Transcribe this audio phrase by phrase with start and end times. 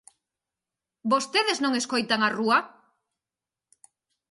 [1.11, 2.59] ¿Vostedes non escoitan a rúa?